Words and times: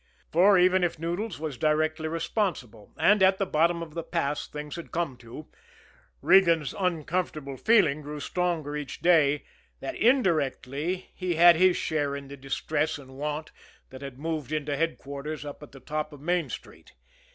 For, 0.31 0.57
even 0.57 0.83
if 0.83 0.97
Noodles 0.97 1.39
was 1.39 1.59
directly 1.59 2.07
responsible 2.07 2.91
and 2.97 3.21
at 3.21 3.37
the 3.37 3.45
bottom 3.45 3.83
of 3.83 3.93
the 3.93 4.01
pass 4.01 4.47
things 4.47 4.75
had 4.75 4.91
come 4.91 5.15
to, 5.17 5.45
Regan's 6.23 6.73
uncomfortable 6.73 7.55
feeling 7.55 8.01
grew 8.01 8.19
stronger 8.19 8.75
each 8.75 9.01
day 9.01 9.45
that 9.79 9.93
indirectly 9.93 11.11
he 11.13 11.35
had 11.35 11.55
his 11.55 11.77
share 11.77 12.15
in 12.15 12.29
the 12.29 12.35
distress 12.35 12.97
and 12.97 13.15
want 13.19 13.51
that 13.91 14.01
had 14.01 14.17
moved 14.17 14.51
into 14.51 14.75
headquarters 14.75 15.45
up 15.45 15.61
at 15.61 15.71
the 15.71 15.79
top 15.79 16.11
of 16.13 16.19
Main 16.19 16.49
Street. 16.49 16.93